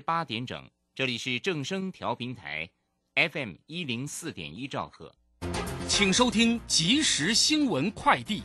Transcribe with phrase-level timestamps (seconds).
[0.00, 0.62] 八点整，
[0.94, 2.68] 这里是正声调频台
[3.14, 5.14] ，FM 一零四点一兆赫，
[5.88, 8.42] 请收听即时新闻快递。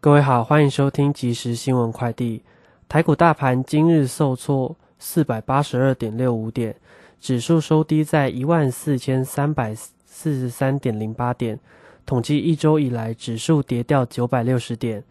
[0.00, 2.42] 各位好，欢迎收听即时新闻快递。
[2.88, 6.76] 台股大盘今日受挫四百八十二点六五点，
[7.20, 11.58] 指数收低在一万四千三百四十三点零八点。
[12.04, 15.02] 统计一周以来，指数跌掉九百六十点。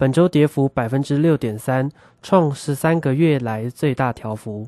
[0.00, 1.90] 本周跌幅百分之六点三，
[2.22, 4.66] 创十三个月来最大调幅。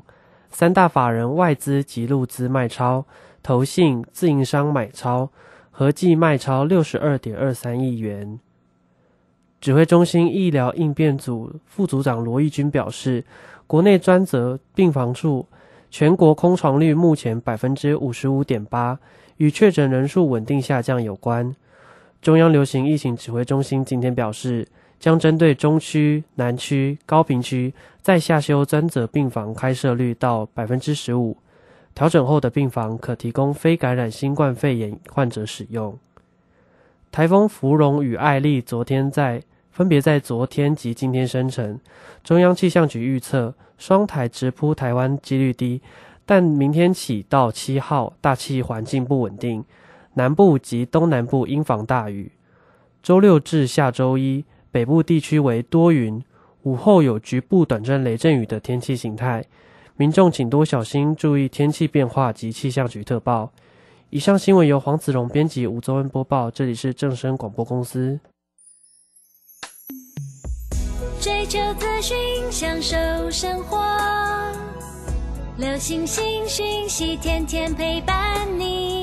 [0.51, 3.03] 三大法人外资及入资卖超，
[3.41, 5.31] 投信自营商买超，
[5.71, 8.39] 合计卖超六十二点二三亿元。
[9.59, 13.25] 指挥中心医疗应变组副组长罗义军表示，
[13.65, 15.47] 国内专责病房处
[15.89, 18.99] 全国空床率目前百分之五十五点八，
[19.37, 21.55] 与确诊人数稳定下降有关。
[22.23, 24.67] 中央流行疫情指挥中心今天表示。
[24.99, 31.35] 将针对中区、南区、高平区再下修专责病房开设率到百分之十五，
[31.93, 35.99] 调整后的病房可提供非感染新冠肺炎患者使用。
[37.11, 41.77] 台风芙蓉与艾丽昨天在分别在昨天及今天生成，
[42.23, 45.81] 中央气象局预测双台直扑台湾几率低，
[46.25, 49.65] 但明天起到七号大气环境不稳定，
[50.13, 52.31] 南部及东南部应防大雨。
[53.01, 54.45] 周六至下周一。
[54.71, 56.19] 北部地区为多云，
[56.63, 59.45] 午后有局部短暂雷阵雨的天气形态，
[59.95, 63.51] 民众请多小心，注意天气变化及气象局特报。
[64.09, 66.49] 以上新闻由黄子荣编辑，吴宗恩播报。
[66.49, 68.19] 这里是正声广播公司。
[71.19, 72.17] 追求资讯，
[72.49, 72.97] 享受
[73.29, 73.79] 生活，
[75.57, 79.02] 流星星讯息，天天陪伴你。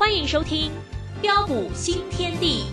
[0.00, 0.72] 欢迎收听
[1.20, 2.64] 标股新天地。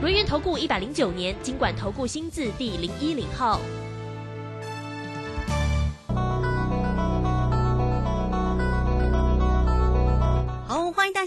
[0.00, 3.60] 轮源投顾一百零九年经管投顾新字第零一零号。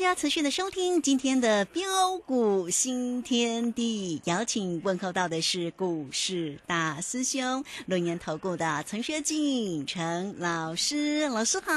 [0.03, 1.81] 家持续的收听今天的标
[2.25, 11.71] 股新天地，邀请问候到的是股市大师兄龙岩投顾的陈学进陈老师，老师好。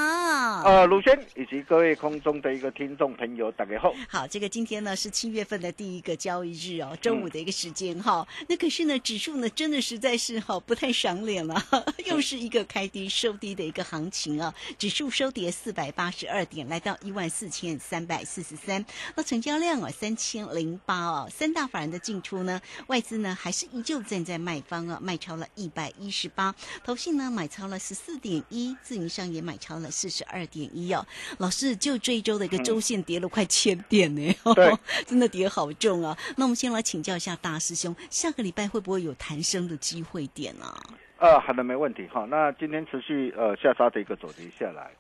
[0.65, 3.95] 呃，鲁轩以及各位空中的一个听众朋友，大家好。
[4.09, 8.27] 好，这个今天呢是七月份的第一个交易日哦，周五的一个时间哈。
[8.49, 11.65] 那可是呢，指数呢真的实在是哈不太赏脸了，
[12.07, 14.53] 又是一个开低收低的一个行情啊。
[14.77, 17.79] 指数收跌四百八十二点，来到一万四千。
[17.79, 18.85] 三百四十三，
[19.15, 26.55] 那成交量啊三千零八哦，三大法人的进出呢，外资呢还是依旧站在卖方啊，卖超了一百一十八，
[26.85, 31.07] 投信呢买超了十四点一，自营商也买超了四十二点一哦。
[31.39, 34.35] 老师，就这一周的一个周线跌了快千点呢，
[35.07, 36.17] 真的跌好重啊。
[36.37, 40.83] 那我们先来请教一下大师兄，下个礼拜会不会有弹升的机会点啊？
[41.19, 42.27] 呃，好的，没问题哈。
[42.29, 44.91] 那今天持续呃下杀的一个走跌下来。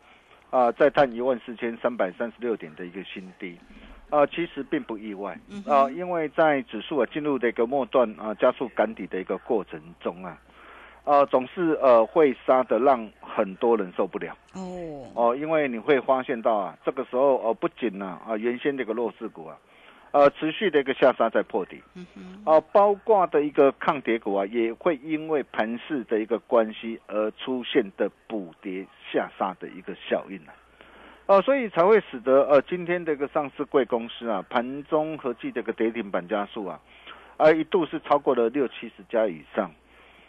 [0.56, 3.59] 啊，再探一万四千三百三十六点的一个新低，
[4.09, 10.39] 啊，其实并不意外啊，因为在指数啊进入的一个末段啊加速赶底的一个过程中啊，
[11.05, 19.59] 呃，总是呃会杀的让很多人受不了哦哦，因为你会发现到啊，这个时候呃不仅呢啊原先这个弱势股啊。
[20.13, 21.83] 呃，持续的一个下杀在破底，
[22.45, 30.55] 啊，包括的一个抗跌股啊，也会因为盘势的一个关系而出现的补跌下杀的一个效应啊，
[31.27, 36.81] 哦，所以才会使得呃今天的一个上市贵公司啊，盘中合计的一个跌停板家数啊，
[37.37, 39.71] 啊一度是超过了六七十家以上，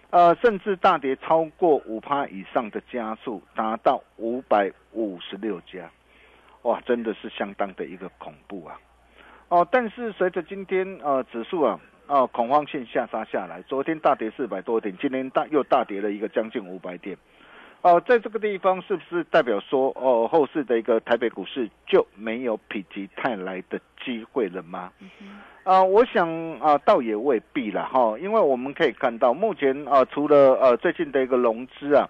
[0.10, 5.90] 呃，甚至大跌超过五趴以上的家数达到五百五十六家，
[6.64, 8.80] 哇，真的是相当的一个恐怖啊。
[9.50, 17.18] 哦，但是随着今天呃指数啊啊恐慌性下杀下来，昨天大跌四百多点，今天大又大跌了一个将近五百点。
[17.88, 24.92] 哦，在这个地方是不是代表说哦后市的一个台北股市就没有否极泰来的机会了吗？
[25.64, 26.30] 啊，我想
[26.60, 32.10] 啊，倒也未必了哈，因为我们可以看到，目前啊，除了呃最近的一个融资啊，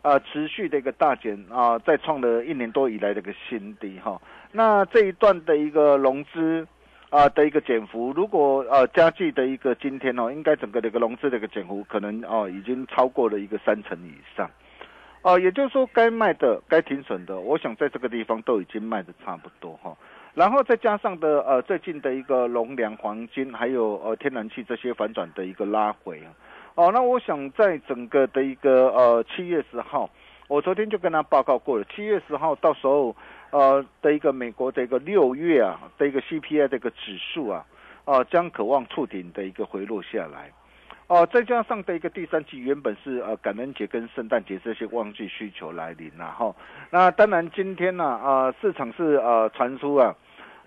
[0.00, 4.18] 啊持续的一个大减啊，再创了一年多以来的一个新低哈。
[4.52, 6.66] 那这一段的一个融资
[7.10, 14.48] 啊的一个减幅，如果呃加计的一个今天哦，应该整个的一个融资的一个减幅可能哦已经超过了一个三成以上。
[15.22, 19.96] 哦，也就是说该卖的、该停损的，我想在这个地方都已经卖的差不多哈。
[20.34, 26.30] 然后再加上的呃最近的一个农粮、黄金，还有呃天然气这些反转的一个拉回啊，
[26.76, 30.08] 哦，那我想在整个的一个呃七月十号，
[30.46, 33.16] 我昨天就跟他报告过了，七月十号到时候
[33.50, 37.66] 呃的一个美国的一个六月啊的一个 CPI 的一个指数啊，
[38.04, 40.52] 啊将渴望触顶的一个回落下来，
[41.08, 46.54] 哦，再加上的一个第三季原本是呃感恩节跟圣诞节这些旺季需求来临然后
[46.90, 50.14] 那当然今天呢啊市场是呃传出啊。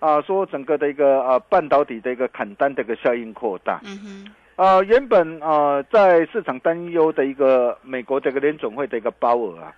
[0.00, 3.96] 啊，说整个的一个呃半导体的一个砍单的一个效应扩大，嗯
[4.56, 9.72] 哼，啊原本啊在市场担忧的一个美国这个联总会的一个鲍尔啊，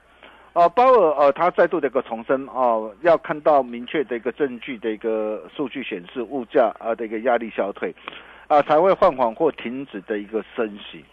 [0.55, 7.95] 啊鲍尔呃他再度的一个重申哦，要看到明确的一个证据的一个数据显示物价啊的一个压力消退，
[8.49, 11.05] 啊才会放缓或停止的一个升息，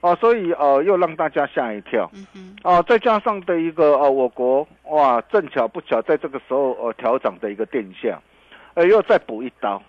[0.00, 8.18] 啊所以呃又让大家吓一跳，嗯哼，啊再加上的一个呃我国哇正巧不巧在这个时候呃调涨的一个电价。
[8.74, 9.82] 呃，又再补一刀，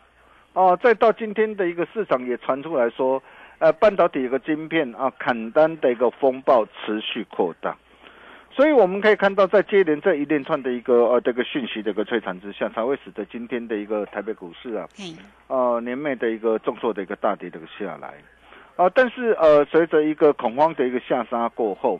[0.52, 3.24] 哦，再到今天的一个市场也传出来说，
[3.60, 7.78] 呃，半导体一个晶片啊，砍单的一个风暴持续扩大，
[8.56, 14.88] 所以我们可以看到，在接连这一连串的一个呃这个讯息的一个摧残之下，才会使得今天的一个台北股市啊，
[15.48, 18.14] 呃，年内的一个重挫的一个大跌的一个下来，
[18.76, 22.00] 啊，但是呃，随着一个恐慌的一个下杀过后。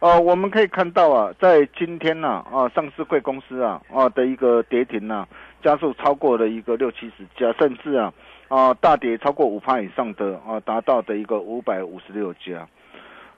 [0.00, 5.26] 呃，我们可以看到啊，在今天呢，啊，上市贵公司啊，啊的一个跌停呢，
[5.62, 8.12] 加速超过了一个六七十家，甚至啊，
[8.48, 12.68] 啊大跌超过五趴以上的啊，达到的一个五百五十六家，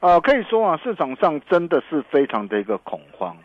[0.00, 3.36] 啊，可以说啊，市场上真的是非常的一个恐慌，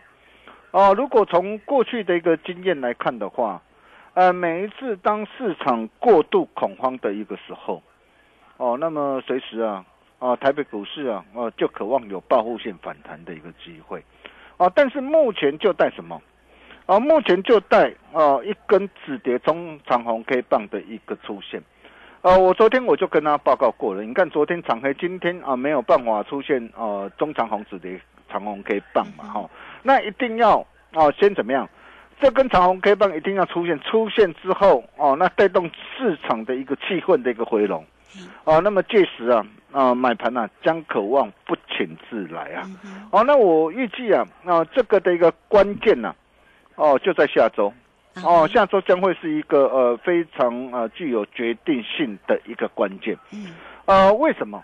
[0.71, 3.61] 啊，如果从过去的一个经验来看的话，
[4.13, 7.81] 呃，每一次当市场过度恐慌的一个时候，
[8.57, 9.85] 哦，那么随时啊。
[10.19, 14.03] 啊，台北股市啊，呃，就渴望有报复性反弹的一个机会，
[14.57, 16.21] 啊，但是目前就带什么？
[16.85, 21.59] 啊，目前就带啊一根止跌中长红 K 棒的一个出现，
[22.21, 29.49] 啊，我昨天我就跟他报告过了，你看昨天长黑，今天啊没有办法出现呃中长红止跌长红 K 棒嘛，哈，
[29.81, 30.59] 那一定要
[30.93, 31.67] 啊先怎么样？
[32.21, 37.83] 这根长红 K 棒一定要出现，出现之后哦，那带动市场的一个气氛的一个回笼，
[38.43, 39.45] 啊，那么届时啊。
[39.73, 42.69] 啊，买盘啊，将渴望不请自来啊！
[43.09, 46.13] 哦，那我预计啊，那这个的一个关键呢，
[46.75, 47.71] 哦，就在下周，
[48.23, 53.17] 哦，下周将会是一个呃非常呃具有决定性的一个关键。
[53.31, 53.53] 嗯，
[53.85, 54.61] 呃，为什么？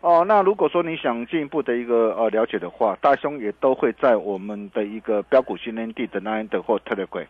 [0.00, 7.26] 哦，那如果说你想进一步的一个呃了解的话，大兄也都会在我们的一个标股训练地的那一的或特别贵，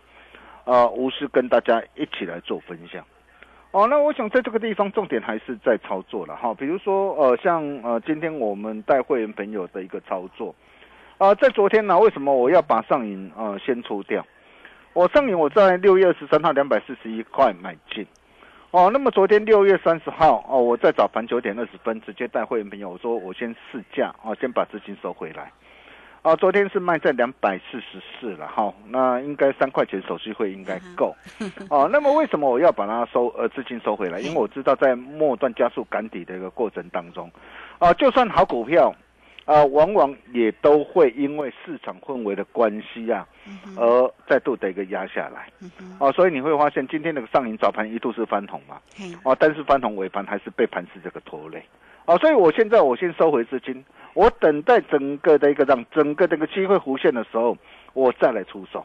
[0.64, 3.04] 啊，无私跟大家一起来做分享。
[3.70, 10.54] 哦，那我想在这个地方重点还是在操作了哈，比如说呃，像呃今天我们带会员朋友的一个操作，
[11.18, 14.24] 啊，在昨天呢，为什么我要把上影呃先出掉？
[14.98, 18.04] 我上影我在六月二十三号两百四十一块买进，
[18.72, 25.52] 哦，那么昨天六月三十号哦，我在早盘九点二十分直接带会员朋友我说我先试价哦，先把资金收回来。
[26.22, 31.14] 啊，昨天是卖在两百四十四了哈，那应该三块钱手续费应该够。
[31.70, 34.18] 哦，那么为什么我要把它收呃资金收回来？
[34.18, 37.30] 因为我知道在末段加速赶底的一个过程当中，
[37.78, 38.92] 啊，就算好股票，
[39.48, 43.26] 啊，往往也都会因为市场氛围的关系啊，
[43.78, 45.48] 而再度的一个压下来。
[45.98, 48.78] 哦，所以你会发现今天那个上影早盘一度是翻红嘛，
[49.24, 51.64] 哦，但是翻红尾盘还是被盘市这个拖累。
[52.04, 53.82] 哦，所以我现在我先收回资金。
[54.14, 57.56] 我等待整个的一个让整个这个机会弧线的时候，
[57.94, 58.84] 我再来出手。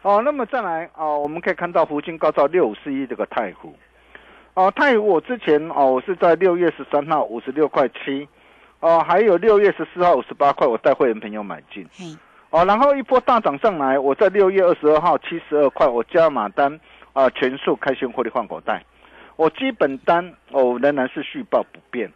[0.00, 3.74] 哦，那么再来啊，我们可以看到福金高照六五四一这个太湖。
[4.54, 8.28] 哦，太湖我之前哦，我是在六月十三号五十六块七，
[8.80, 11.86] 哦，还有六月十四号五十八块，我带会员朋友买进。
[12.50, 16.80] 哦，然后一波大涨上来，我在六月二十二号七十二块，我加码单
[17.12, 18.82] 啊，全数开新获利换口袋。
[19.36, 22.10] 我基本单哦仍然是续报不变。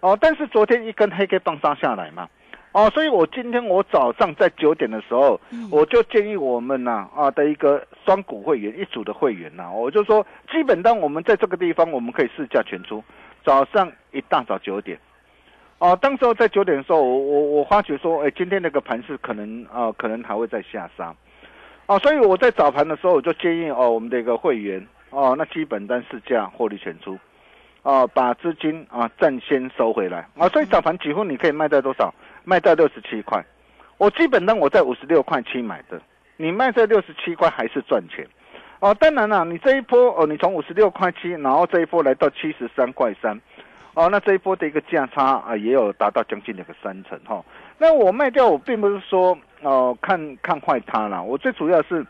[0.00, 2.28] 哦，但是昨天一根黑 K 棒杀下来嘛，
[2.72, 13.02] 哦，所以我今天我早上在九点的时候，我就建议我们呐啊的一个双股会员一组的会员呐，我就说基本单我们在这个地方我们可以试价全出，
[13.44, 14.98] 早上一大早九点，
[15.78, 21.14] 哦，当时候在九点的时候，我我我发觉说，哎，今天那个盘是可能啊，可能还会再下杀，
[21.86, 27.18] 哦，所以我在早盘的时候我就建议哦，我们的一个会员哦，那基本单市价获利全出，
[27.82, 30.26] 哦，把资金啊暂先收回来。
[30.38, 32.14] 啊，所以早盘几乎你可以卖在多少？
[32.44, 33.44] 卖在六十七块，
[33.98, 36.00] 我基本单我在五十六块七买的，
[36.38, 38.26] 你卖在六十七块还是赚钱。
[38.78, 43.40] 哦，当然了，你这一波哦，你从五十六块七，然后这一波来到七十三块三，
[43.96, 47.42] 哦，那这一波的一个价差啊，也有达到将近两个三成哈。
[47.78, 52.06] 那我卖掉，我并不是说哦看看坏它了，我最主要是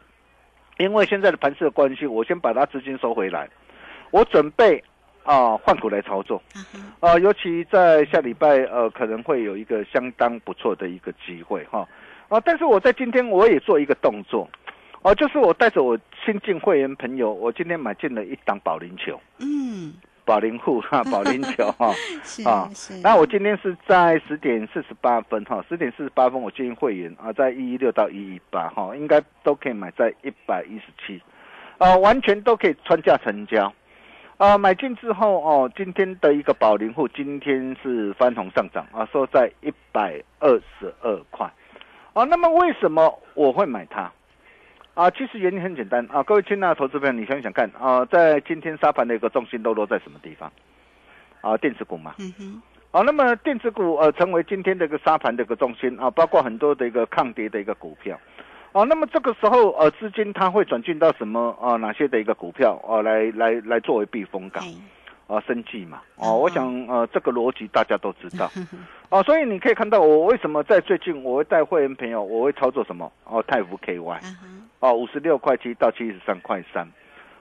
[0.79, 3.49] 因为现在的盘势的关系，我先把它资金收回来，
[4.11, 4.83] 我准备
[5.23, 6.43] 啊换股来操作，
[6.99, 11.87] 啊，尤其在下礼拜呃可能会有一个相当不错的一个机会哈，
[12.29, 14.49] 啊，但是我在今天我也做一个动作。
[15.03, 19.95] 哦，就是我带着我新进会员朋友，我今天买进了一档保龄球，嗯，
[20.27, 21.95] 保龄户哈， 保龄球 哈，
[22.45, 22.69] 啊，
[23.03, 31.23] 那我今天是在十点四十八分哈，十点四十八分我建议会员啊，在一一六到一一八哈，应该都可以买在一百一十七，
[31.79, 33.73] 啊，完全都可以穿价成交，
[34.37, 41.49] 啊，买进之后哦，今天的一个保龄户今天是翻红上涨啊，收在一百二十二块，
[42.15, 44.13] 啊，那么为什么我会买它？
[44.97, 50.51] 啊，其实原因很简单啊，各位亲爱的投资朋友，你想想看啊，在今天沙盘的一个重心都落在什么地方？
[51.43, 52.15] 啊，电子股嘛。
[52.19, 52.63] 嗯哼。
[52.93, 58.19] 啊，那么电子股呃成为今天的一个沙盘的一个重心啊，包括很多的一个抗跌的一个股票。
[58.73, 61.77] 啊，那么这个时候呃资金它会转进到什么啊？
[61.77, 64.65] 哪些的一个股票啊来来来作为避风港？
[65.27, 68.49] 啊，生计嘛，哦，我想呃，这个逻辑大家都知道，
[69.11, 73.11] 哦，所以你可以看到我为什么在最近我会带会员朋友，我会操作什么？
[73.25, 74.19] 哦，泰福 KY，
[74.79, 76.89] 哦，五十六块七到七十三块三，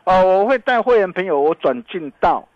[0.06, 2.48] 哦，我会带会员朋友我转进到，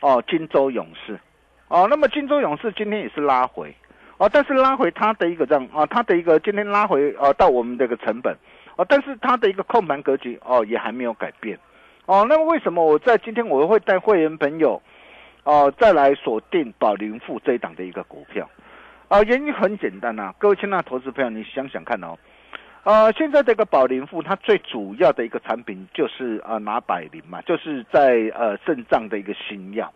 [0.00, 1.20] 哦，金州勇士，
[1.68, 3.74] 哦，那么金州勇士今天也是拉回，
[4.16, 8.34] 哦，但是拉回它的一个这样啊，它的一个今天拉回啊到我们这个成本，
[8.76, 11.58] 哦，但是它的一个控盘格局哦也还没有改变。
[12.06, 14.82] 哦，那么为什么我在今天我会带会员朋友，
[15.44, 18.48] 哦，再来锁定宝林富这一档的一个股票？
[19.08, 22.16] 啊，原因很简单呐，各位亲爱的投资朋友，你想想看哦，
[22.82, 29.90] 呃，现在这个宝林富它最主要的一个产品就是呃拿百灵嘛，就是在呃肾脏的一个新药。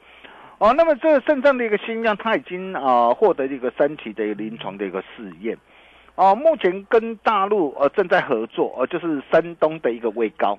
[0.59, 5.57] 哦，那么这个肾脏的一个新药，它已经啊获得一个三期的临床的一个试验。
[6.15, 10.59] 哦，目前跟大陆呃正在合作，呃就是山东的一个位高。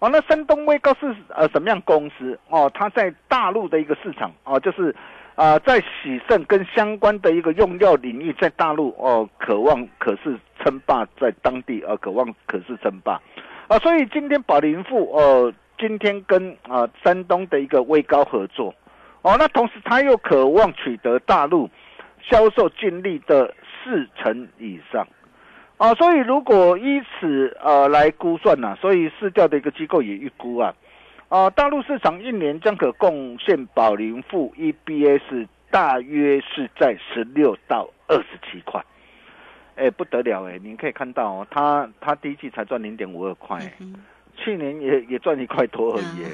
[0.00, 2.38] 哦，那山东威高是呃什么样公司？
[2.48, 4.94] 哦，它在大陆的一个市场哦，就是
[5.34, 13.20] 啊，在喜肾跟相关的一个用药领域，在大陆哦，渴望可是称霸在当地，呃，渴望可是称霸
[13.66, 18.72] 啊，所以今天宝林富呃，今天跟啊山东的一个威高合作
[19.22, 21.68] 哦，那同时他又渴望取得大陆
[22.22, 23.52] 销售净利的
[23.82, 25.04] 四成以上。
[25.78, 30.74] 啊，所以如果依此呃来估算呢，所以市调的一个机构也预估啊，
[31.28, 38.84] 啊，大陆市场一年将可贡献宝林富 EBS 大约是在十六到二十七块，
[39.76, 43.60] 哎，不得了哎，你可以看到哦，它它第一季才赚零点五二块，
[44.34, 46.26] 去年也也赚一块多而已，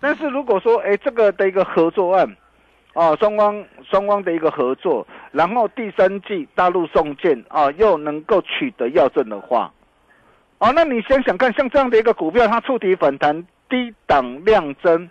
[0.00, 2.26] 但是如果说哎这个的一个合作案。
[2.94, 9.72] 哦，双方双方的一个合作，然后第三季大陆送件啊，又能够取得药证的话，
[10.58, 15.08] 哦，那你想想看，像这样的一个股票，它触底反弹，低档量增，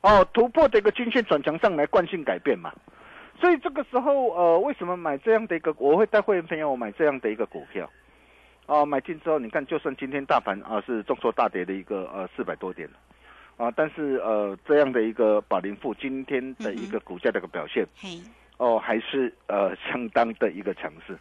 [0.00, 2.72] 哦，突破的一个均线转强上来，惯性改变嘛，
[3.38, 5.74] 所以这个时候，呃，为什么买这样的一个？
[5.76, 7.90] 我会带会员朋友买这样的一个股票，
[8.64, 12.88] 哦，买进之后，你看，就算今天大盘啊是重挫大跌的一个呃四百多点
[13.60, 17.86] 啊，但是呃，这样的一个宝林富今天的一个股价的一个表现，
[18.56, 21.14] 哦，还是呃相当的一个强势。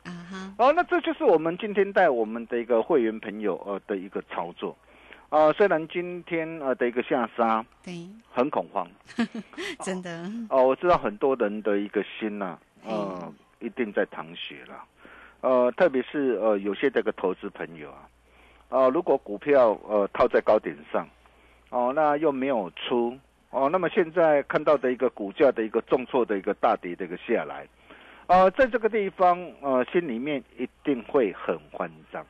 [0.58, 4.74] 哦，那这就是我们今天带我们的一个会员朋友呃的一个操作。
[5.28, 8.88] 啊，虽然今天呃的一个下杀，对，很恐慌，
[9.84, 10.32] 真的。
[10.50, 14.82] 哦，我知道很多人的一个心呐，呃，一定在淌血了。
[15.42, 18.08] 呃，特别是呃有些这个投资朋友啊，
[18.70, 21.06] 啊，如果股票呃套在高点上。
[21.70, 23.16] 哦，那又没有出
[23.52, 27.68] 哦，那么现在看到的一个股价的一个重挫的一个大跌的一个下来，
[28.28, 32.26] 呃，在这个地方呃，心里面一定会很慌张，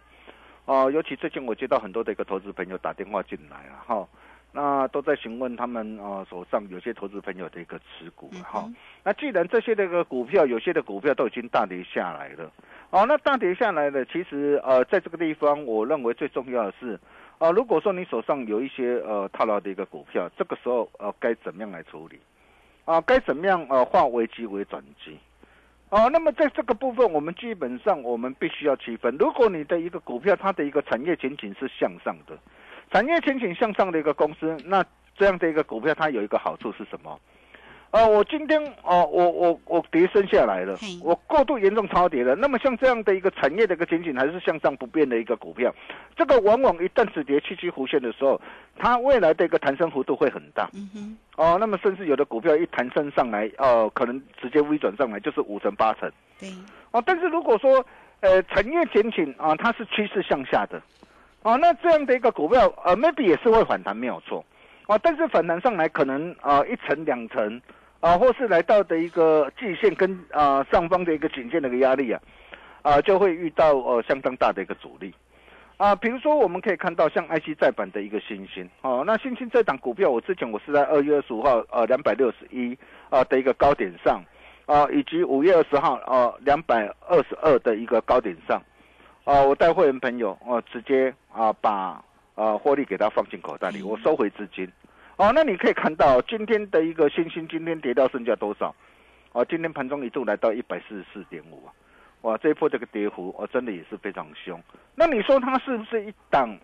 [0.65, 4.07] 哦，尤其最近我接到很多的一个投资朋友打电话进来了哈，
[4.51, 8.69] 那都在询问他们呃手上有些投资朋友的一个持股哈，
[9.03, 12.51] 那既然这些的一个股票有些的股票都已经大跌下来了，
[12.89, 16.99] 哦，那大跌下来了，其实呃，在这个地方我认为最重要的是。
[17.39, 22.19] 啊，如果说你手上有一些呃套牢的一个股票，这个时候呃该怎么样来处理？
[22.83, 25.17] 啊，该怎么样呃化危机为转机？
[25.89, 29.15] 哦，那么在这个部分，我们基本上我们必须要区分。
[29.17, 32.37] 如果你的一个股票它的一个产业前景是向上的，
[32.91, 37.17] 产业前景向上的一个公司，那这样的一个股票它有一个好处是什么？
[37.91, 42.35] 呃，我今天哦，我我我跌升下来了，我过度严重超跌了。
[42.35, 45.73] 那么像这样的一个产业的一个前景还是向上不变的一个股票，
[46.15, 48.39] 这个往往一旦止跌七七弧线的时候，
[48.77, 50.69] 它未来的一个弹升幅度会很大。
[50.75, 51.17] 嗯哼。
[51.35, 56.11] 哦，那么甚至有的股票一弹升上来，呃，可能直接微转上来就是五成八成。
[56.39, 56.47] 对。
[56.91, 57.83] 哦，但是如果说
[58.19, 60.79] 呃产业前景啊，它是趋势向下的，
[61.41, 64.45] 哦，那这样的一个股票呃，maybe 也是会反弹没有错。
[64.85, 67.59] 哦，但是反弹上来可能啊一层两层。
[68.01, 72.21] 啊，或是来到的一个季线跟啊上方的一个颈线的一个压力啊，
[72.81, 75.13] 啊就会遇到呃相当大的一个阻力，
[75.75, 82.77] 啊，比如说我们可以看到像 IC 再版的一个新星，哦，那新星这档股票，我之前我是在二月二十五号呃两百六十一
[83.09, 84.23] 啊的一个高点上，
[84.65, 88.61] 啊，以及五月二十号啊两百二十二的一个高点上，
[89.25, 92.01] 啊，我带会员朋友哦直接啊把
[92.35, 94.65] 啊获利给他放进口袋里，我收回资金。
[95.19, 98.73] 哦，那你可以看到今天的一个星星，今天跌到剩下多少？
[99.33, 101.73] 哦，今天盘中一度来到一百四十四点五啊！
[102.21, 104.57] 哇，这一波这个跌幅，哦，真的也是非常凶。
[104.95, 106.57] 那你说它是不是一档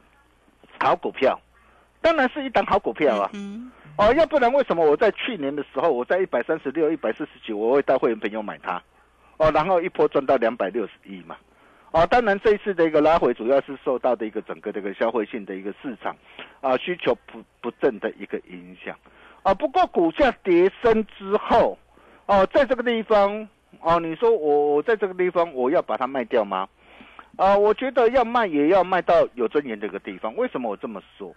[0.80, 1.38] 好股票？
[2.00, 3.30] 当然是一档好股票啊！
[3.98, 8.82] 哦，要不然为什么我在去年的时候，我在一百三十六、一百四十九，我会带会员朋友买它？
[9.36, 11.36] 哦，然后一波赚到两百六十一嘛？
[11.96, 16.14] 啊，当然这一次的一个拉回，主要是受到的一个整个这个消费性的一个市场，
[16.60, 18.94] 啊需求不不振的一个影响，
[19.44, 21.78] 啊不过股价跌升之后，
[22.26, 23.48] 哦在这个地方，
[23.80, 26.68] 哦你说我我在这个地方我要把它卖掉吗？
[27.38, 30.36] 啊我觉得要卖也要卖到有尊严的一个地方。
[30.36, 31.34] 为什么我这么说？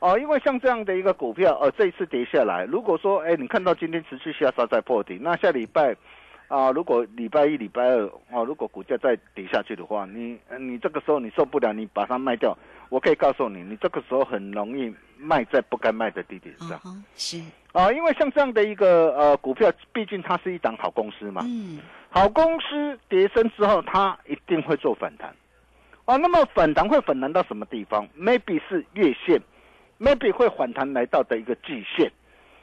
[0.00, 5.96] 哦因为像这样的一个股票，呃这一次跌下来，如果说哎你看到今天持续下杀再破底，那下礼拜。
[6.50, 16.80] 啊，如果礼拜一、礼拜二，哦，如果股价再跌下去的话，你你这个时候你受不了，你把它卖掉，我可以告诉你，你这个时候很容易卖在不该卖的地点上。
[17.14, 17.40] 是
[17.72, 21.42] 啊，因为像这样的一个呃股票，毕竟它是一档好公司嘛。
[21.44, 21.78] 嗯。
[22.08, 25.32] 好公司跌升之后，它一定会做反弹。
[26.06, 29.40] 哦，那么反弹会反弹到什么地方？Maybe 是月线
[30.00, 32.10] ，Maybe 会反弹来到的一个季线。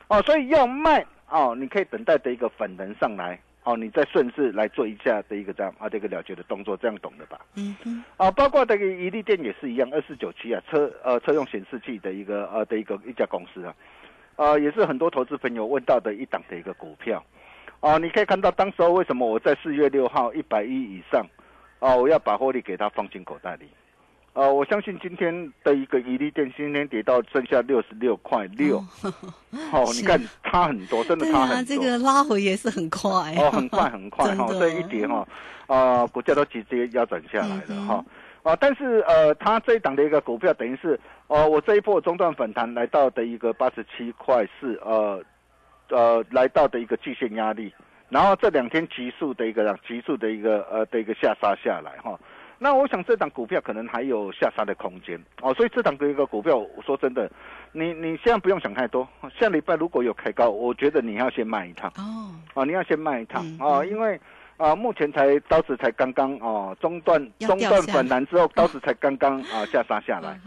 [0.10, 3.40] 哦，所以要卖哦，你可以等待的一个反弹上来。
[3.68, 7.38] 哦，你再顺势来做一下的一个这样啊，这个了结的动作，这样懂的吧？
[7.58, 8.02] 嗯嗯。
[8.16, 13.76] 啊，包括这个宜利店也是一样，二四九七啊，车呃车用显示器的一个呃的一个一家公司啊，
[14.38, 17.22] 啊也是很多投资朋友问到的一档的一个股票，
[17.82, 21.28] 啊，你可以看到当时候为什么我在四月六号一百一以上，
[21.80, 23.68] 啊，我要把获利给它放进口袋里。
[24.38, 28.78] 呃，我相信今天的一个伊利电今天跌到剩下六十六块六，
[29.74, 31.76] 哦， 你看差很多，真的差很多。
[31.76, 33.10] 这个拉回也是很快。
[33.36, 35.28] 哦，很快很快哈， 这一跌哈，
[35.66, 38.06] 啊，股价都直接腰斩下来了哈，
[38.44, 45.20] 啊，但是呃，它这一档的一个股票等于是，哦，我这一波中段反弹来到的一个八十七块四，呃，
[45.90, 47.74] 呃，来到的一个季线压力，
[48.08, 52.16] 然后这两天急速的一个急速的一个呃的一个下杀下来哈。
[52.60, 55.20] 那我想这档股票可能还有下杀的空间。
[55.42, 57.30] 哦，所以这档的一个股票，我说真的，
[57.72, 59.08] 你你现在不用想太多。
[59.40, 61.92] 下礼拜如果有开高，我觉得你要先卖一趟。
[61.98, 63.46] 哦，啊，你要先卖一趟。
[63.60, 64.20] 啊，因为
[64.58, 70.40] 啊，目前才刀子才刚刚哦中断中断反弹之后，刀子才刚刚啊 下杀下来。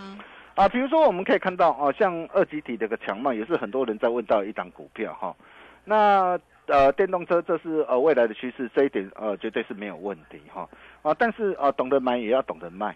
[0.56, 0.68] 啊。
[0.68, 5.34] 比如说我们可以看到哦，像二级体这个强卖也是很多人在问到一档股票哈，
[5.84, 6.38] 那。
[6.70, 10.68] 呃，电动车这是呃未来的趋势，这一点呃绝对是没有问题哈
[11.02, 12.94] 啊，但是啊懂得买也要懂得卖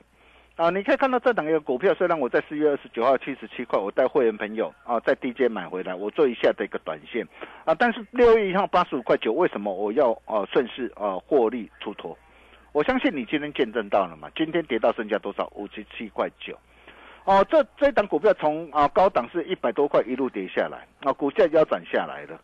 [0.56, 7.26] 啊，你可以看到这档一个股票，虽然我在四月二十九号七十七块，我带会员朋友啊在低阶买回来，我做一下的一个短线
[7.64, 12.16] 啊，但是六月一号八十五块九，为什么我要呃顺势呃获利出脱？
[12.72, 15.50] 我相信你今天见证到了嘛，今天跌到剩下多少？
[15.54, 16.56] 五十七块九。
[17.24, 22.38] 哦，这这档股票从啊高档是一百多块一路跌下来，啊股价腰斩下来了，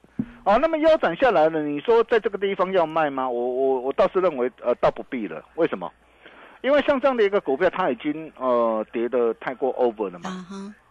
[0.44, 3.28] 哦，那么腰斩下来了，你说在这个地方要卖吗？
[3.28, 5.92] 我我我倒是认为呃倒不必了，为什么？
[6.62, 10.46] 因为像这样的一个股票，它已经呃跌的太过 over 了嘛，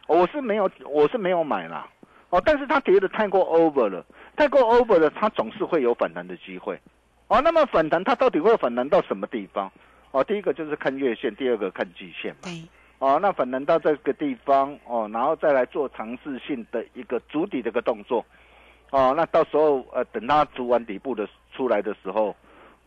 [0.07, 1.87] 我是没有我是没有买啦，
[2.29, 6.79] 哦，但是它跌的太过 over 了，太过 over 了，它总是会有反弹的机会，
[7.27, 9.71] 哦，那么反弹它到底会反弹到什么地方？
[10.11, 12.49] 哦，第一个就是看月线，第二个看季线嘛。
[12.99, 18.25] 哦，那反弹到这个地方哦，然后再来做尝试性的一个筑底的一个动作，
[18.91, 22.35] 哦，那到时候呃，等它筑完底部的出来的时候，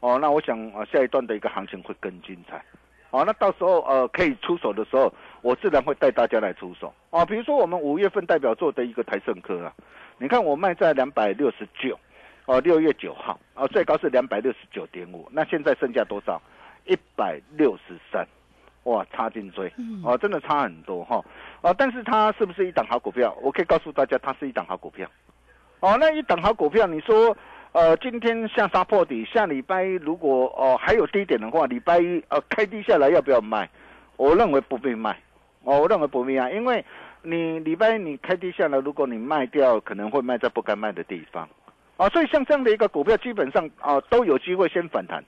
[0.01, 2.63] 哦，那我想啊，下一段的一个行情会更精彩，
[3.11, 7.25] 哦，那到时候呃可以出手的时候，我自然会带大家来出手哦。
[7.25, 9.73] 比如说我们五月份代表作的一个台盛科啊，
[10.19, 11.99] 你看我卖在两百六十九，
[12.45, 16.39] 哦，六月九号哦，最高是两百六十九点五，那现在剩下多少？
[16.85, 18.27] 一百六十三，
[18.85, 19.73] 哇，差劲追
[20.05, 21.25] 哦，真的差很多哈。
[21.61, 23.37] 啊，但是它是不是一档好股票？
[23.41, 25.09] 我可以告诉大家，它是一档好股票。
[25.81, 27.37] 哦，那一档好股票，你说，
[27.73, 33.69] 呃，今天下杀破底，下礼拜如果哦还有低点的话，礼拜一呃开低下来要不要卖？
[34.17, 35.17] 我认为不必卖。
[35.63, 36.85] 哦，我认为不必卖，因为
[37.23, 41.49] 你礼拜一你开低下来，如果你卖掉，可能会卖在不该卖的地方。
[41.97, 45.25] 啊，所以像这样的一个股票，基本上啊都有机会先反弹。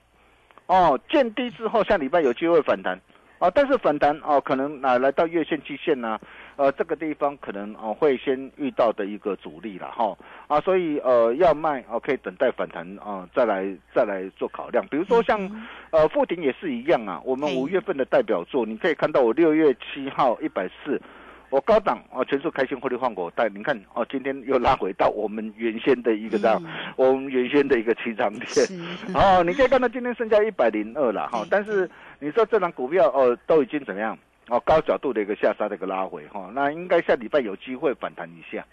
[0.67, 2.99] 哦，见低之后，下礼拜有机会反弹。
[3.39, 6.19] 啊，但是反弹哦，可能啊来到月线、季线呢，
[6.55, 10.17] 呃，这个地方可能哦会先遇到的一个阻力了哈。
[10.47, 14.85] 啊，所以呃要卖哦，可以等待反弹啊，再来再来做考量。
[14.87, 21.01] 比如说像呃富鼎也是一样啊，我们五月份的代表作，你可以看到我六月七号一百四。
[21.49, 26.61] 我高档啊，全数开心获利换股，但你看哦，今天又拉回到我们原先的一个这样，
[26.97, 28.45] 我们原先的一个起涨点。
[29.13, 34.17] 哦，你可以看到今天剩下一百零二了哈，但是你说这张股票哦都已经怎么样
[34.49, 38.65] 哦，高角度的一个下杀的一个拉回哈，那应该下礼拜有机会反弹一下。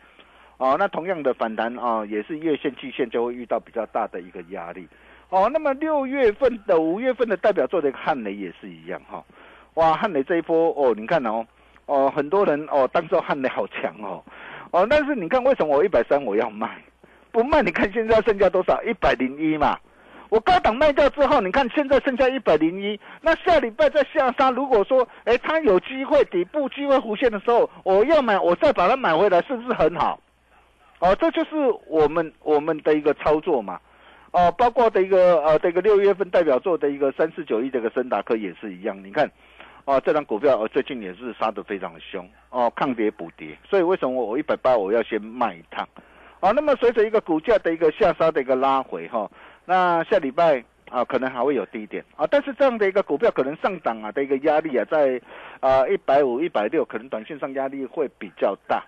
[0.57, 4.89] 哦，那同样的反弹啊，也是月线、季线就会遇到比较大的一个压力。
[5.29, 9.23] 哦，那么六月份的、五月份的代表作的一个汉雷也是一样哈，
[9.75, 11.47] 哇，汉雷这一波哦，你看哦。
[11.87, 14.23] 哦，很多人哦，当做汉雷好强哦，
[14.71, 16.83] 哦，但是你看为什么我一百三我要卖，
[17.31, 17.61] 不卖？
[17.63, 18.83] 你看现在剩下多少？
[18.85, 19.79] 一百零一嘛。
[20.29, 22.99] 我高档卖掉之后，你看现在剩下一百零一。
[23.21, 30.19] 那下礼拜在下杀，如果说哎它有机会底部机会弧线的时候，我要买，我再把它买回来，是不是很好？
[31.01, 31.51] 哦，这就是
[31.87, 33.79] 我们我们的一个操作嘛。
[34.31, 39.31] 哦，包括的一个呃这个六月份代表作的一个三四九一这个森达科也是一样，你看。
[39.85, 45.89] 哦，这张股票哦，最近也是杀得非常凶哦，抗跌补跌，所以为什么我一百八我要先卖一趟？
[46.41, 49.31] 哦，那么随着一个股价的一个下杀的一个拉回哈，
[49.65, 55.21] 那下礼拜啊可能还会有低点啊，但是这样的一个股票可能上涨啊的一个压力啊在
[55.61, 58.85] 啊一百五、一百六，可能短线上压力会比较大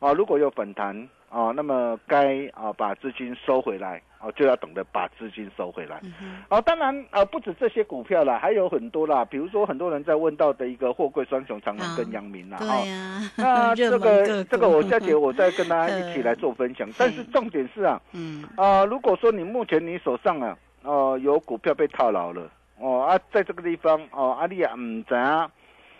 [0.00, 1.08] 啊，如果有反弹。
[1.28, 6.00] 哦，那么该啊把资金收回来，哦就要懂得把资金收回来。
[6.48, 12.58] 哦，当然啊不止这些股票啦，还有很多啦，比如说很多人在问到的一个货柜双雄长隆跟阳明啦。
[12.58, 13.30] 对呀。
[13.36, 16.88] 那 这个这个我下节我再跟大家一起来做 分享。
[16.98, 25.50] 但是重点是啊，嗯啊，如果说你目前你手上啊，哦有股票被套牢了，哦啊在这个地方哦阿丽啊唔知啊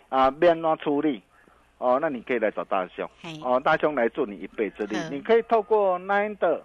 [0.08, 1.22] 啊变怎处理？
[1.78, 3.06] 哦，那你可以来找大兄，
[3.44, 4.96] 哦，大兄来助你一臂之力。
[5.10, 6.62] 你可以透过 Nine 的。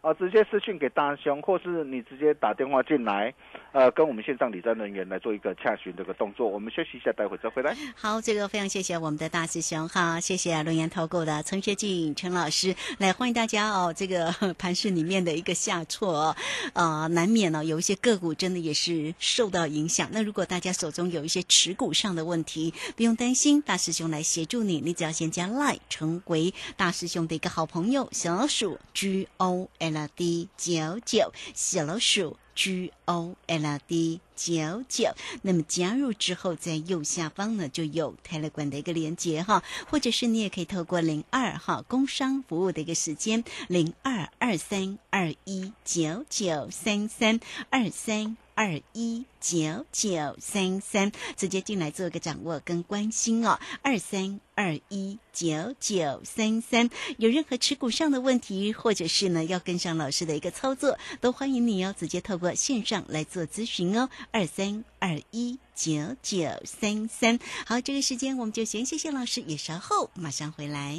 [0.00, 3.34] 啊，直接私讯给大兄，或是你直接打电话进来，
[3.72, 6.46] 呃，跟我们线上理财人员来做一个洽询这个动作。
[6.46, 7.76] 我们休息一下，待会再回来。
[7.96, 13.92] 好，这个非常谢谢我们的大师兄哈，谢谢龙岩投顾的陈学进陈老师来欢迎大家哦。
[13.92, 16.34] 这个 盘市里面的一个下挫，
[16.74, 20.08] 呃，难免呢有一些个股真的也是受到影响。
[20.12, 24.80] 那如果大家手中有一些持股上的问题，不用担心，大师兄来协助你。
[24.80, 29.87] 你只要先加 Line 成为大师兄的一个好朋友，小鼠 G O N。
[29.90, 48.36] L D 九九小老鼠 G O L D 九九，那么加入之后，在右下方呢就有泰勒管的一个连接哈，或者是你也可以透过零二哈工商服务的一个时间零二二三二一九九三三二三。
[48.58, 53.60] 二一九九三三，直接进来做一个掌握跟关心哦。
[53.82, 64.10] 二三二一九九三三，有任何持股上的问题，或者是呢要跟上老师的一个操作，都欢迎你哦，直接透过线上来做咨询哦。
[64.32, 70.98] 二三二一九九三三，好，这个时间我们就先谢谢老师，也稍后马上回来。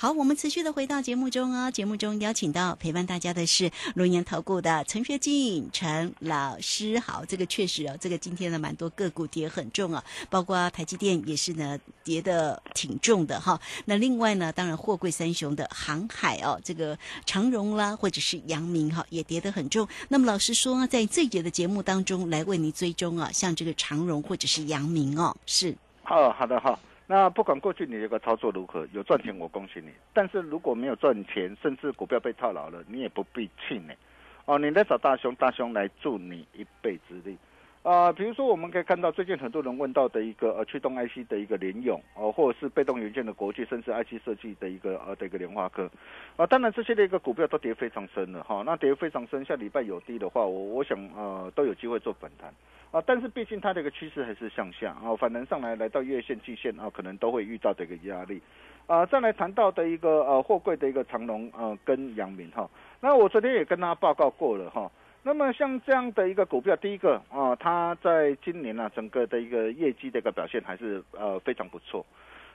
[0.00, 1.68] 好，我们持续的回到节目中哦。
[1.72, 7.00] 节目中邀请到陪伴大家的是龙岩投顾的陈学进陈老师。
[7.00, 13.60] 好，这个确实哦，这个今天呢蛮多个股跌很重啊，包括台积电也是呢跌的挺重的哈。
[13.86, 19.88] 那另外呢，当然货柜三雄的航海哦，这个长荣啦或者是阳明哈也跌得很重。
[20.08, 25.76] 那么老师说，在这一节的节目当中来为你追踪啊，像这个长荣或者是阳明哦，是。
[26.04, 26.78] 好好的好。
[27.10, 29.90] 那不管过去你这个操作如何，有赚钱我恭喜你。
[30.12, 33.96] 但是如果没有赚钱，甚至股票被套牢了，你也不必气馁。
[34.44, 37.38] 哦，你来找大兄，大兄来助你一臂之力。
[37.82, 45.88] 啊，比如说我们可以看到最近很多人问到的一个呃驱动 IC 的一个联用哦，或者是被动元件的国际，甚至 IC 设计的一个呃的一个联发科，
[46.36, 48.62] 啊，当然这些的一个股票都跌非常深了哈。
[48.66, 52.52] 那跌非常深，下礼拜有低的话，我我想呃都有机会做反弹。
[52.90, 58.42] 啊，但是毕竟它的一个趋势还是向下啊，反弹上来来到月线、季线啊，可能都会遇到的一个压力。
[58.86, 62.68] 啊，再来谈到的一个呃货柜的一个长龙呃跟阳明哈，
[63.00, 64.90] 那我昨天也跟他报告过了哈。
[65.28, 72.06] 那么像这样的一个股票，第一个啊，它在今年呢整个的一个业绩的一个表现还是呃非常不错。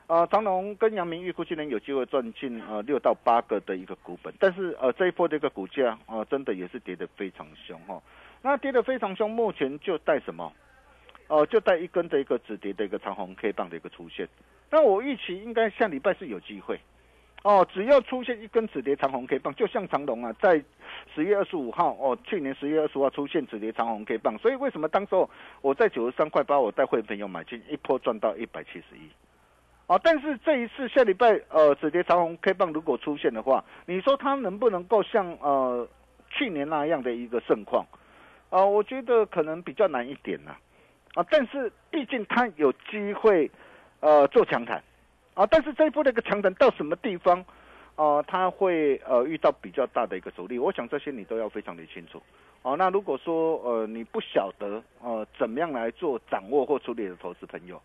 [0.07, 8.01] 啊，长隆跟阳明预估今年有机会赚进呃六到八个的一个股本，但是呃这一波的一个股价啊，真的也是跌得非常凶哈。
[8.41, 10.51] 那跌得非常凶，目前就带什么？
[11.27, 14.27] 哦，就带一根的一个止跌的一个长红 K 棒的一个出现。
[14.71, 16.79] 那我预期应该下礼拜是有机会。
[17.43, 20.63] 哦，只要出现一根止跌长红 K 棒，就像长隆啊，在
[21.13, 25.29] 十月二十五号哦，去年十月二十五号出现止跌长红 K 棒，所以为什么当时候
[25.61, 29.09] 我在九十三块八，我带会朋友买进一波赚到一百七十一。
[29.87, 35.85] 哦，但是这一次下礼拜呃止跌长红 K 棒如果出现的话，你说它能不能够像呃
[36.29, 37.85] 去年那样的一个盛况？
[38.49, 40.55] 啊，我觉得可能比较难一点呐，
[41.15, 43.51] 啊，但是毕竟它有机会，
[43.99, 44.81] 呃，做强弹，
[45.33, 47.43] 啊，但是这一波的一个强弹到什么地方，
[47.95, 52.21] 啊，它会呃遇到比较大的一个阻力，我想这些你都要非常的清楚，
[52.61, 57.81] 哦，那如果说呃你不晓得呃怎么样来做掌握或处理的投资朋友，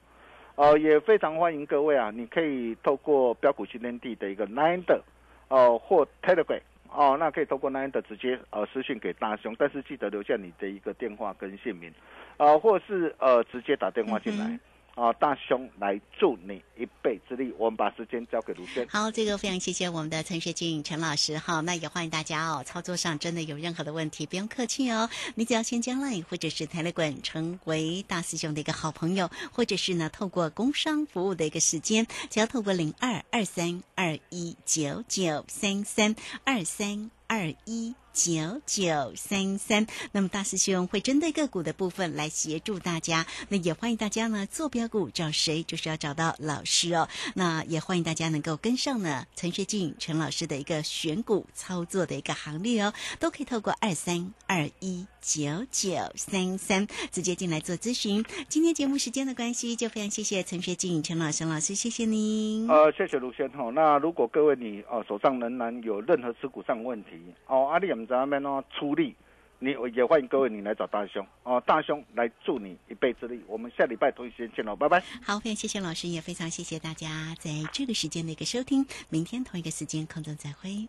[0.57, 5.03] 呃，也非常欢迎各位啊，你可以透过标股新天地的一个 Nine 的，
[5.49, 6.61] 哦或 Telegram。
[6.91, 11.93] 哦，那可以透过那样的直接呃私信给大兄，但是记得留下你的一个电话跟姓名，
[12.39, 14.59] 啊，或是呃直接打电话进来。
[14.99, 17.55] 啊，大兄来助你一臂之力。
[17.57, 18.85] 我们把时间交给卢轩。
[18.89, 21.39] 好，这个非常谢谢我们的陈学静陈老师。
[21.39, 22.65] 好，那也欢迎大家哦。
[22.67, 25.09] 操作上真的有任何的问题，不用客气哦。
[25.37, 37.95] 你只要先加 line 或者是台来滚成为大师兄的一个好朋友，或者是呢透过工商服务的一个时间，只要透过零二二三二一九九三三二三二一。
[38.19, 47.09] 九九三三，那么大师兄会针对个股的部分来协助大家，那也欢迎大家呢坐标股找谁，就是要找到老师哦。
[47.35, 58.25] 那也欢迎大家能够跟上呢陈学静陈老师的一个选股操作的一个行列哦，都可以透过二三二一九九三三直接进来做咨询。
[58.49, 62.69] 今天节目时间的关系，就非常谢谢陈学静陈老师老师，谢谢您。
[62.69, 63.73] 呃，谢谢卢先生。
[63.75, 67.11] 那如果各位你哦手上仍然有任何持股上问题
[67.47, 67.99] 哦，阿里姆。
[68.09, 69.15] 在那边呢出力，
[69.59, 73.39] 你也欢迎各位你来找大兄哦，大兄来助你一臂之力。
[73.47, 75.03] 我们下礼拜同一时间见喽，拜拜。
[75.23, 78.87] 好，非常谢谢老师，也非常谢谢大家在这个时间的一个收听。
[79.11, 80.89] 明天同一个时间空中再会。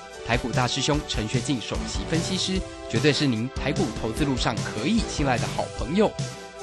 [0.25, 6.09] 台股大师兄陈学进首席分析师，绝对是您台股投资路上可以信赖的好朋友。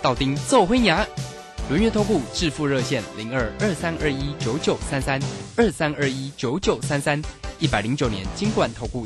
[0.03, 1.07] 道丁奏灰牙。
[1.69, 5.21] 轮月投顾致富热线零二二三二一九九三三
[5.55, 7.21] 二三二一九九三三
[7.59, 8.97] 一百零九年金管投顾。